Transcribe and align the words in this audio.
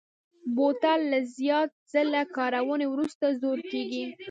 بوتل 0.55 0.99
له 1.11 1.19
زیات 1.37 1.69
ځله 1.91 2.21
کارونې 2.37 2.87
وروسته 2.89 3.25
زوړ 3.39 3.59
کېږي. 3.71 4.03